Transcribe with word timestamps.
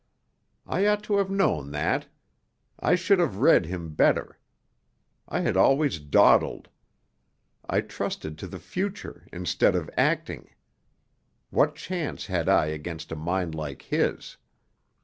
I 0.65 0.87
ought 0.87 1.03
to 1.03 1.17
have 1.17 1.29
known 1.29 1.69
that. 1.73 2.07
I 2.79 2.95
should 2.95 3.19
have 3.19 3.35
read 3.35 3.67
him 3.67 3.93
better. 3.93 4.39
I 5.27 5.41
had 5.41 5.55
always 5.55 5.99
dawdled. 5.99 6.69
I 7.69 7.81
trusted 7.81 8.35
to 8.39 8.47
the 8.47 8.57
future, 8.57 9.27
instead 9.31 9.75
of 9.75 9.91
acting. 9.95 10.49
What 11.51 11.75
chance 11.75 12.25
had 12.25 12.49
I 12.49 12.65
against 12.65 13.11
a 13.11 13.15
mind 13.15 13.53
like 13.53 13.83
his? 13.83 14.37